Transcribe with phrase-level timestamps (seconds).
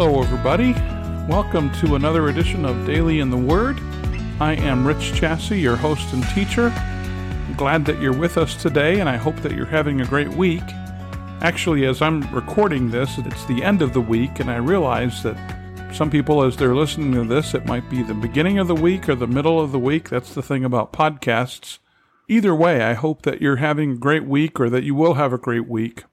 [0.00, 0.74] Hello, everybody.
[1.28, 3.80] Welcome to another edition of Daily in the Word.
[4.38, 6.68] I am Rich Chassie, your host and teacher.
[7.56, 10.62] Glad that you're with us today, and I hope that you're having a great week.
[11.40, 15.36] Actually, as I'm recording this, it's the end of the week, and I realize that
[15.92, 19.08] some people, as they're listening to this, it might be the beginning of the week
[19.08, 20.10] or the middle of the week.
[20.10, 21.80] That's the thing about podcasts.
[22.28, 25.32] Either way, I hope that you're having a great week or that you will have
[25.32, 26.04] a great week.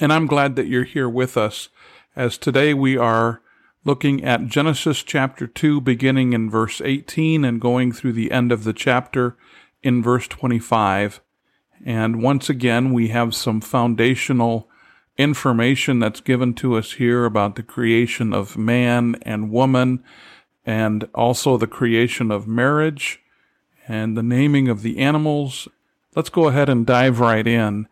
[0.00, 1.68] And I'm glad that you're here with us
[2.16, 3.42] as today we are
[3.84, 8.64] looking at Genesis chapter 2, beginning in verse 18 and going through the end of
[8.64, 9.36] the chapter
[9.82, 11.20] in verse 25.
[11.84, 14.68] And once again, we have some foundational
[15.18, 20.02] information that's given to us here about the creation of man and woman
[20.64, 23.20] and also the creation of marriage
[23.86, 25.68] and the naming of the animals.
[26.16, 27.86] Let's go ahead and dive right in.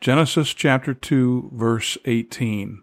[0.00, 2.82] Genesis chapter 2, verse 18.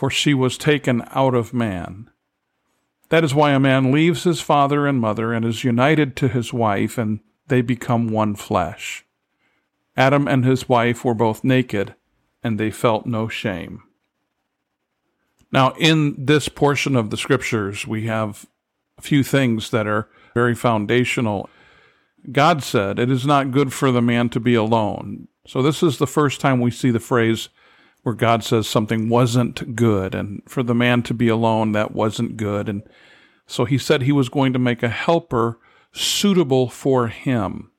[0.00, 2.08] for she was taken out of man.
[3.10, 6.54] That is why a man leaves his father and mother and is united to his
[6.54, 9.04] wife, and they become one flesh.
[9.98, 11.94] Adam and his wife were both naked,
[12.42, 13.82] and they felt no shame.
[15.52, 18.46] Now, in this portion of the scriptures, we have
[18.96, 21.50] a few things that are very foundational.
[22.32, 25.28] God said, It is not good for the man to be alone.
[25.46, 27.50] So, this is the first time we see the phrase,
[28.02, 32.36] where God says something wasn't good, and for the man to be alone, that wasn't
[32.36, 32.68] good.
[32.68, 32.82] And
[33.46, 35.58] so he said he was going to make a helper
[35.92, 37.70] suitable for him.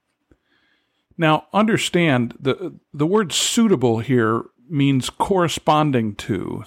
[1.18, 6.64] Now, understand the, the word suitable here means corresponding to.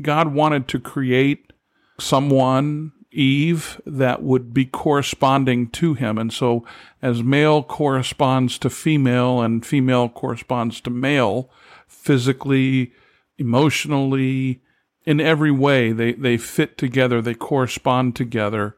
[0.00, 1.52] God wanted to create
[1.98, 6.18] someone, Eve, that would be corresponding to him.
[6.18, 6.64] And so,
[7.00, 11.50] as male corresponds to female and female corresponds to male,
[11.86, 12.92] physically,
[13.38, 14.62] emotionally,
[15.04, 15.92] in every way.
[15.92, 18.76] They, they fit together, they correspond together.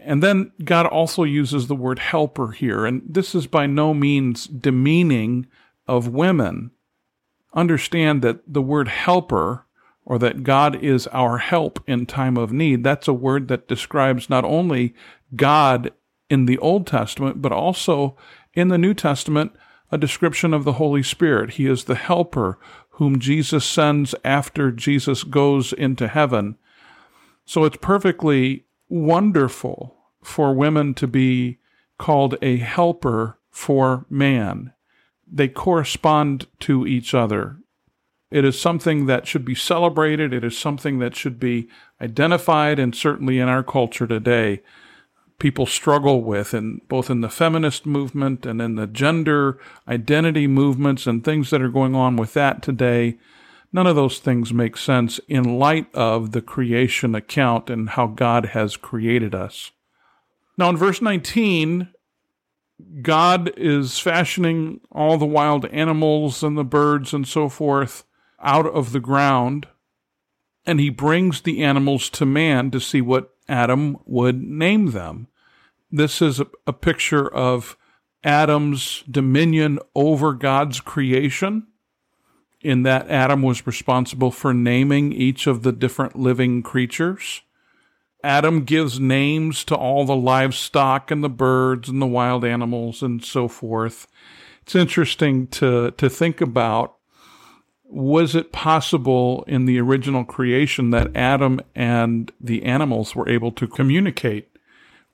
[0.00, 2.86] And then God also uses the word helper here.
[2.86, 5.46] And this is by no means demeaning
[5.86, 6.70] of women.
[7.54, 9.66] Understand that the word helper,
[10.04, 14.30] or that God is our help in time of need, that's a word that describes
[14.30, 14.94] not only
[15.36, 15.92] God
[16.30, 18.16] in the Old Testament, but also
[18.54, 19.52] in the New Testament
[19.92, 21.52] a description of the Holy Spirit.
[21.52, 22.58] He is the helper
[22.96, 26.56] whom Jesus sends after Jesus goes into heaven.
[27.44, 31.58] So it's perfectly wonderful for women to be
[31.98, 34.72] called a helper for man.
[35.30, 37.58] They correspond to each other.
[38.30, 40.32] It is something that should be celebrated.
[40.32, 41.68] It is something that should be
[42.00, 44.62] identified, and certainly in our culture today,
[45.38, 51.06] people struggle with, in both in the feminist movement and in the gender identity movements
[51.06, 53.18] and things that are going on with that today.
[53.72, 58.46] None of those things make sense in light of the creation account and how God
[58.46, 59.70] has created us.
[60.58, 61.88] Now, in verse 19,
[63.00, 68.04] God is fashioning all the wild animals and the birds and so forth
[68.42, 69.66] out of the ground,
[70.66, 75.28] and he brings the animals to man to see what Adam would name them.
[75.92, 77.76] This is a, a picture of
[78.24, 81.66] Adam's dominion over God's creation,
[82.62, 87.42] in that Adam was responsible for naming each of the different living creatures.
[88.24, 93.24] Adam gives names to all the livestock and the birds and the wild animals and
[93.24, 94.06] so forth.
[94.62, 96.96] It's interesting to, to think about
[97.84, 103.66] was it possible in the original creation that Adam and the animals were able to
[103.66, 104.51] communicate?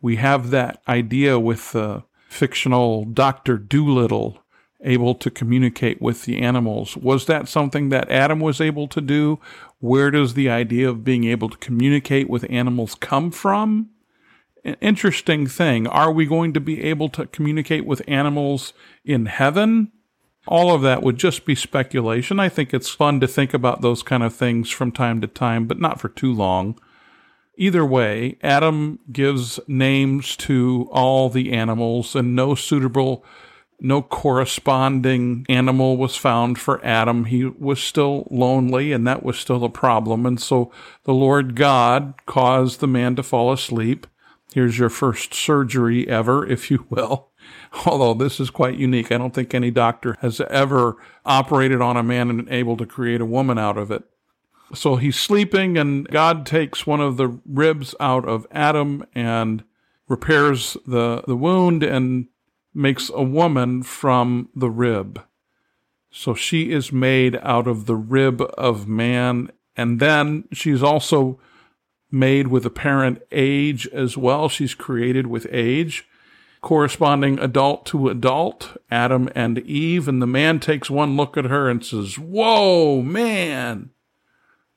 [0.01, 3.57] We have that idea with the fictional Dr.
[3.57, 4.39] Dolittle
[4.85, 6.97] able to communicate with the animals.
[6.97, 9.41] Was that something that Adam was able to do?
[9.81, 13.91] Where does the idea of being able to communicate with animals come from?
[14.65, 15.87] An interesting thing.
[15.87, 18.73] Are we going to be able to communicate with animals
[19.05, 19.93] in heaven?
[20.47, 22.41] All of that would just be speculation.
[22.41, 25.67] I think it's fun to think about those kind of things from time to time,
[25.67, 26.79] but not for too long.
[27.61, 33.25] Either way, Adam gives names to all the animals, and no suitable
[33.81, 37.27] no corresponding animal was found for Adam.
[37.27, 40.27] He was still lonely, and that was still a problem.
[40.27, 40.73] And so
[41.05, 44.07] the Lord God caused the man to fall asleep.
[44.53, 47.29] Here's your first surgery ever, if you will.
[47.87, 49.13] Although this is quite unique.
[49.13, 52.87] I don't think any doctor has ever operated on a man and been able to
[52.87, 54.03] create a woman out of it.
[54.75, 59.65] So he's sleeping, and God takes one of the ribs out of Adam and
[60.09, 62.27] repairs the, the wound and
[62.75, 65.23] makes a woman from the rib.
[66.11, 69.51] So she is made out of the rib of man.
[69.77, 71.39] And then she's also
[72.11, 74.49] made with apparent age as well.
[74.49, 76.07] She's created with age,
[76.61, 80.09] corresponding adult to adult, Adam and Eve.
[80.09, 83.91] And the man takes one look at her and says, Whoa, man.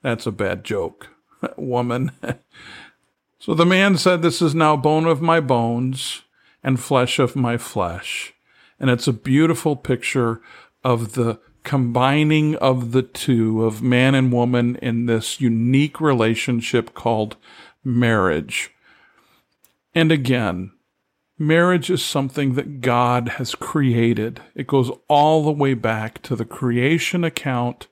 [0.01, 1.09] That's a bad joke,
[1.57, 2.12] woman.
[3.39, 6.24] so the man said, This is now bone of my bones
[6.63, 8.33] and flesh of my flesh.
[8.80, 10.42] And it's a beautiful picture
[10.83, 17.38] of the combining of the two, of man and woman in this unique relationship called
[17.83, 18.71] marriage.
[19.94, 20.71] And again,
[21.38, 24.42] marriage is something that God has created.
[24.56, 27.88] It goes all the way back to the creation account.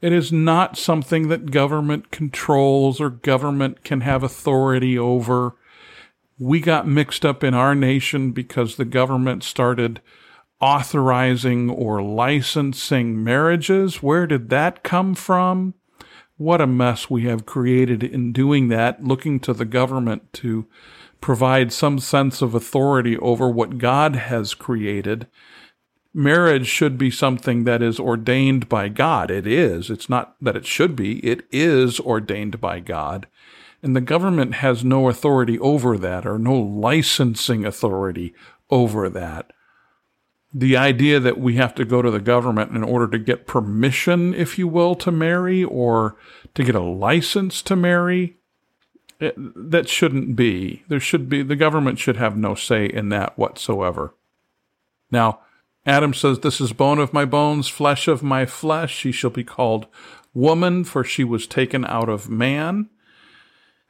[0.00, 5.56] It is not something that government controls or government can have authority over
[6.38, 10.00] we got mixed up in our nation because the government started
[10.60, 14.02] authorizing or licensing marriages.
[14.02, 15.74] Where did that come from?
[16.36, 20.66] What a mess we have created in doing that, looking to the government to
[21.20, 25.26] provide some sense of authority over what God has created.
[26.14, 29.30] Marriage should be something that is ordained by God.
[29.30, 29.90] It is.
[29.90, 31.18] It's not that it should be.
[31.18, 33.26] It is ordained by God.
[33.82, 38.34] And the government has no authority over that or no licensing authority
[38.70, 39.52] over that.
[40.52, 44.34] The idea that we have to go to the government in order to get permission,
[44.34, 46.16] if you will, to marry or
[46.54, 48.38] to get a license to marry,
[49.20, 50.84] it, that shouldn't be.
[50.88, 54.14] There should be, the government should have no say in that whatsoever.
[55.10, 55.40] Now,
[55.86, 58.94] Adam says, This is bone of my bones, flesh of my flesh.
[58.94, 59.86] She shall be called
[60.34, 62.90] woman, for she was taken out of man.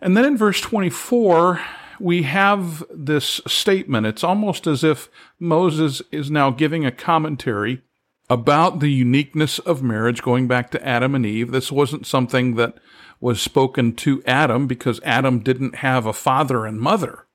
[0.01, 1.61] And then in verse 24,
[2.01, 4.07] we have this statement.
[4.07, 5.09] It's almost as if
[5.39, 7.83] Moses is now giving a commentary
[8.31, 11.51] about the uniqueness of marriage going back to Adam and Eve.
[11.51, 12.75] This wasn't something that
[13.21, 17.27] was spoken to Adam because Adam didn't have a father and mother.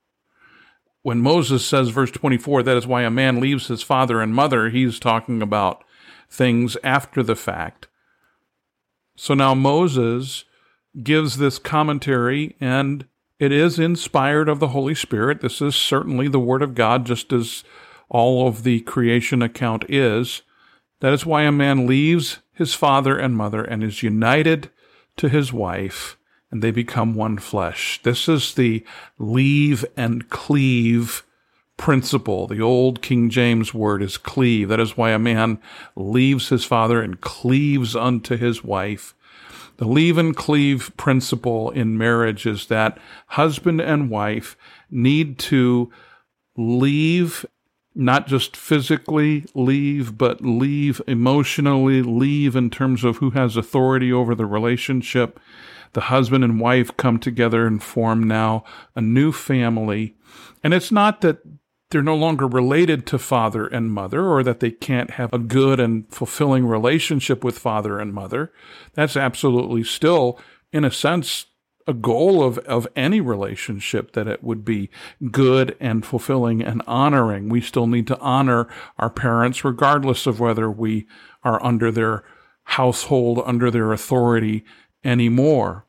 [1.03, 4.69] When Moses says, verse 24, that is why a man leaves his father and mother,
[4.69, 5.83] he's talking about
[6.29, 7.87] things after the fact.
[9.15, 10.45] So now Moses
[11.03, 13.05] gives this commentary, and
[13.37, 15.41] it is inspired of the Holy Spirit.
[15.41, 17.63] This is certainly the Word of God, just as
[18.09, 20.41] all of the creation account is.
[21.01, 24.69] That is why a man leaves his father and mother and is united
[25.17, 26.17] to his wife,
[26.53, 27.99] and they become one flesh.
[28.03, 28.85] This is the
[29.17, 31.23] leave and cleave
[31.75, 32.47] principle.
[32.47, 34.69] The old King James word is cleave.
[34.69, 35.59] That is why a man
[35.95, 39.13] leaves his father and cleaves unto his wife
[39.77, 44.55] the leave and cleave principle in marriage is that husband and wife
[44.91, 45.91] need to
[46.55, 47.45] leave,
[47.95, 54.35] not just physically leave, but leave emotionally, leave in terms of who has authority over
[54.35, 55.39] the relationship.
[55.93, 58.63] The husband and wife come together and form now
[58.95, 60.15] a new family.
[60.63, 61.39] And it's not that
[61.93, 65.79] they're no longer related to father and mother or that they can't have a good
[65.79, 68.51] and fulfilling relationship with father and mother.
[68.95, 70.39] That's absolutely still,
[70.71, 71.45] in a sense,
[71.85, 74.89] a goal of, of any relationship that it would be
[75.31, 77.49] good and fulfilling and honoring.
[77.49, 81.05] We still need to honor our parents regardless of whether we
[81.43, 82.23] are under their
[82.63, 84.63] household, under their authority
[85.03, 85.85] anymore.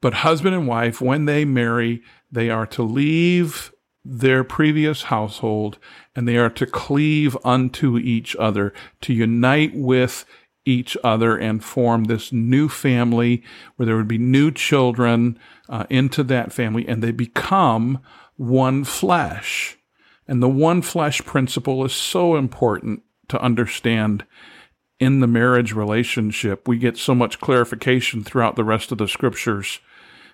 [0.00, 3.72] But husband and wife, when they marry, they are to leave
[4.04, 5.78] their previous household,
[6.14, 10.24] and they are to cleave unto each other, to unite with
[10.64, 13.42] each other and form this new family
[13.76, 18.00] where there would be new children uh, into that family, and they become
[18.36, 19.76] one flesh.
[20.28, 24.24] And the one flesh principle is so important to understand
[24.98, 26.66] in the marriage relationship.
[26.66, 29.80] We get so much clarification throughout the rest of the scriptures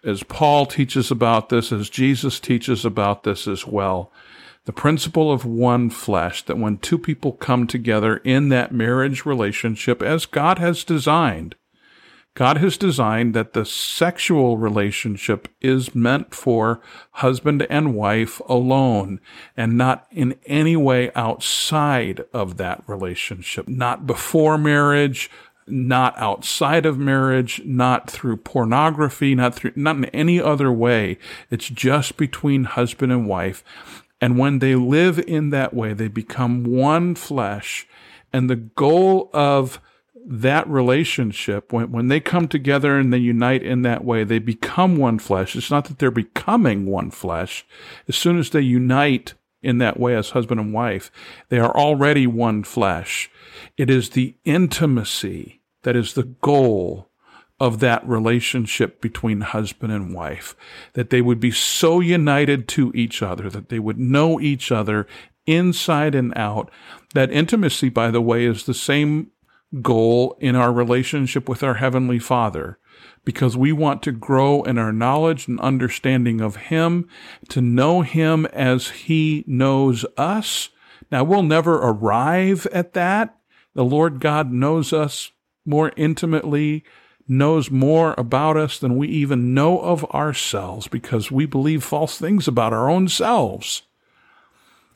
[0.05, 4.13] as Paul teaches about this, as Jesus teaches about this as well.
[4.65, 10.03] The principle of one flesh, that when two people come together in that marriage relationship
[10.03, 11.57] as God has designed,
[12.35, 16.81] God has designed that the sexual relationship is meant for
[17.13, 19.21] husband and wife alone
[19.55, 25.31] and not in any way outside of that relationship, not before marriage,
[25.67, 31.19] not outside of marriage, not through pornography, not through, not in any other way.
[31.51, 33.63] It's just between husband and wife.
[34.23, 37.87] And when they live in that way, they become one flesh.
[38.33, 39.81] And the goal of
[40.25, 44.97] that relationship, when, when they come together and they unite in that way, they become
[44.97, 45.57] one flesh.
[45.57, 47.67] It's not that they're becoming one flesh.
[48.09, 51.11] As soon as they unite in that way as husband and wife,
[51.49, 53.31] they are already one flesh.
[53.77, 57.09] It is the intimacy that is the goal
[57.61, 60.57] of that relationship between husband and wife,
[60.95, 65.07] that they would be so united to each other, that they would know each other
[65.47, 66.71] inside and out.
[67.15, 69.31] That intimacy, by the way, is the same
[69.81, 72.79] goal in our relationship with our Heavenly Father
[73.25, 77.09] because we want to grow in our knowledge and understanding of Him,
[77.49, 80.71] to know Him as He knows us.
[81.11, 83.37] Now, we'll never arrive at that.
[83.75, 85.31] The Lord God knows us
[85.65, 86.85] more intimately,
[87.29, 92.49] knows more about us than we even know of ourselves because we believe false things
[92.49, 93.83] about our own selves.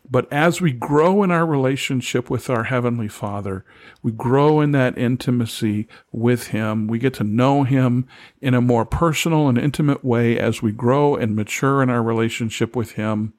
[0.08, 3.64] But as we grow in our relationship with our Heavenly Father,
[4.02, 6.86] we grow in that intimacy with Him.
[6.86, 8.06] We get to know Him
[8.40, 12.76] in a more personal and intimate way as we grow and mature in our relationship
[12.76, 13.34] with Him.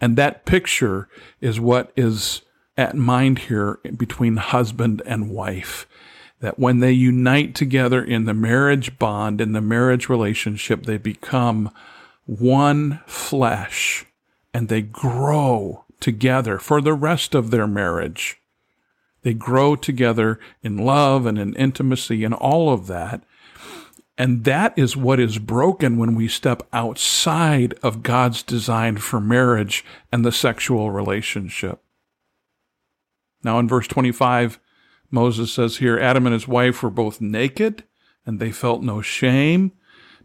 [0.00, 1.08] And that picture
[1.40, 2.42] is what is
[2.76, 5.86] at mind here between husband and wife.
[6.40, 11.70] That when they unite together in the marriage bond, in the marriage relationship, they become
[12.26, 14.05] one flesh
[14.56, 18.40] and they grow together for the rest of their marriage.
[19.20, 23.22] They grow together in love and in intimacy and all of that.
[24.16, 29.84] And that is what is broken when we step outside of God's design for marriage
[30.10, 31.82] and the sexual relationship.
[33.44, 34.58] Now, in verse 25,
[35.10, 37.84] Moses says here Adam and his wife were both naked
[38.24, 39.72] and they felt no shame.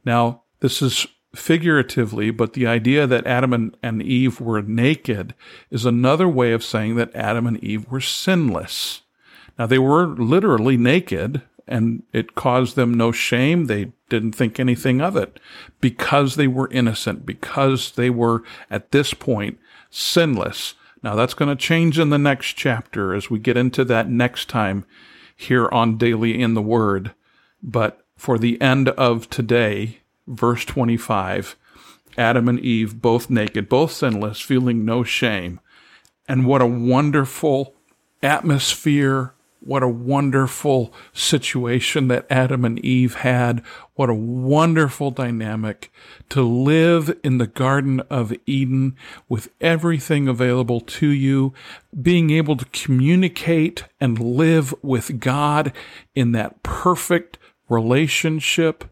[0.06, 5.34] Now, this is figuratively, but the idea that Adam and, and Eve were naked
[5.70, 9.02] is another way of saying that Adam and Eve were sinless.
[9.58, 13.66] Now, they were literally naked, and it caused them no shame.
[13.66, 15.40] They didn't think anything of it
[15.80, 19.58] because they were innocent, because they were at this point
[19.90, 20.76] sinless.
[21.04, 24.50] Now, that's going to change in the next chapter as we get into that next
[24.50, 24.86] time
[25.36, 27.14] here on Daily in the Word.
[27.64, 31.56] But for the end of today, verse 25
[32.18, 35.60] Adam and Eve, both naked, both sinless, feeling no shame.
[36.28, 37.74] And what a wonderful
[38.22, 43.62] atmosphere, what a wonderful situation that Adam and Eve had.
[43.94, 45.92] What a wonderful dynamic
[46.30, 48.96] to live in the Garden of Eden
[49.30, 51.54] with everything available to you,
[52.02, 55.72] being able to communicate and live with God
[56.16, 57.38] in that perfect
[57.70, 58.86] relationship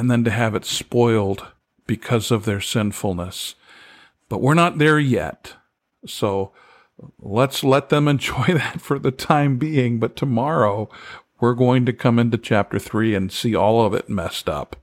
[0.00, 1.46] and then to have it spoiled
[1.86, 3.54] because of their sinfulness.
[4.30, 5.56] But we're not there yet.
[6.06, 6.52] So
[7.18, 9.98] let's let them enjoy that for the time being.
[9.98, 10.88] But tomorrow
[11.38, 14.76] we're going to come into chapter three and see all of it messed up.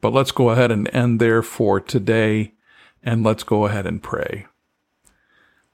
[0.00, 2.54] But let's go ahead and end there for today
[3.04, 4.46] and let's go ahead and pray.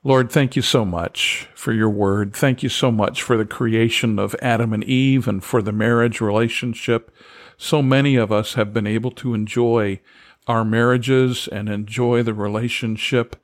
[0.05, 2.35] Lord, thank you so much for your word.
[2.35, 6.21] Thank you so much for the creation of Adam and Eve and for the marriage
[6.21, 7.11] relationship
[7.63, 10.01] so many of us have been able to enjoy
[10.49, 13.37] our marriages and enjoy the relationship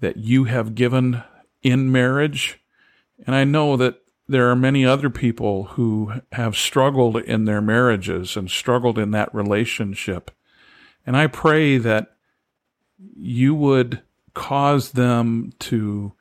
[0.00, 1.22] that you have given
[1.62, 2.60] in marriage.
[3.26, 8.36] And I know that there are many other people who have struggled in their marriages
[8.36, 10.30] and struggled in that relationship.
[11.06, 12.16] And I pray that
[13.16, 14.02] you would
[14.34, 16.12] cause them to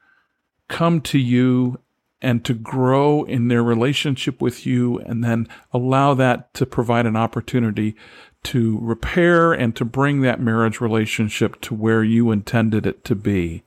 [0.69, 1.81] come to you
[2.23, 7.17] and to grow in their relationship with you and then allow that to provide an
[7.17, 7.95] opportunity
[8.43, 13.63] to repair and to bring that marriage relationship to where you intended it to be.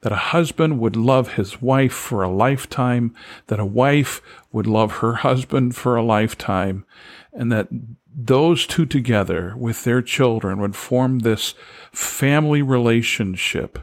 [0.00, 3.14] That a husband would love his wife for a lifetime,
[3.46, 4.20] that a wife
[4.50, 6.84] would love her husband for a lifetime,
[7.32, 7.68] and that
[8.14, 11.54] those two together with their children would form this
[11.92, 13.78] family relationship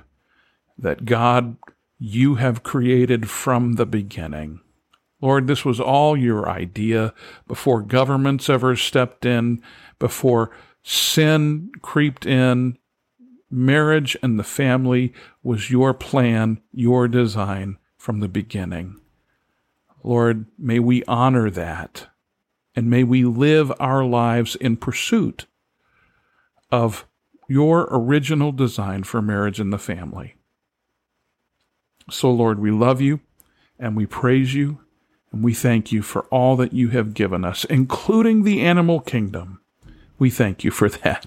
[0.78, 1.56] that God
[2.00, 4.62] you have created from the beginning.
[5.22, 7.14] Lord, this was all your idea
[7.46, 9.62] before governments ever stepped in,
[10.00, 10.52] before
[10.82, 12.78] sin creeped in.
[13.52, 15.14] Marriage and the family
[15.44, 19.00] was your plan, your design from the beginning.
[20.04, 22.08] Lord, may we honor that
[22.76, 25.48] and may we live our lives in pursuit
[26.72, 27.06] of
[27.50, 30.36] your original design for marriage and the family.
[32.12, 33.20] So, Lord, we love you
[33.78, 34.80] and we praise you
[35.32, 39.62] and we thank you for all that you have given us, including the animal kingdom.
[40.18, 41.26] We thank you for that.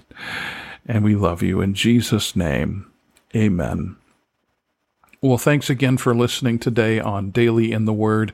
[0.85, 1.61] And we love you.
[1.61, 2.91] In Jesus' name,
[3.35, 3.95] amen.
[5.21, 8.33] Well, thanks again for listening today on Daily in the Word.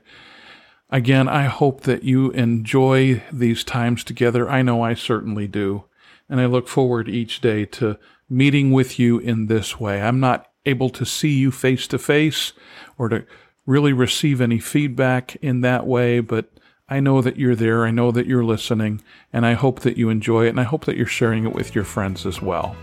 [0.89, 4.49] Again, I hope that you enjoy these times together.
[4.49, 5.83] I know I certainly do.
[6.27, 10.01] And I look forward each day to meeting with you in this way.
[10.01, 12.53] I'm not able to see you face to face
[12.97, 13.25] or to
[13.65, 16.49] really receive any feedback in that way, but
[16.89, 17.85] I know that you're there.
[17.85, 19.01] I know that you're listening,
[19.31, 21.75] and I hope that you enjoy it, and I hope that you're sharing it with
[21.75, 22.75] your friends as well.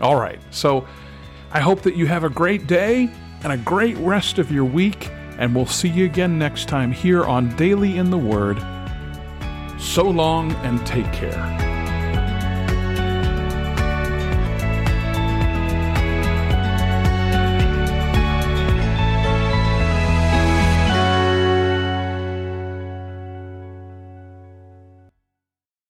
[0.00, 0.86] All right, so
[1.52, 3.10] I hope that you have a great day
[3.42, 7.24] and a great rest of your week, and we'll see you again next time here
[7.24, 8.58] on Daily in the Word.
[9.78, 11.73] So long and take care.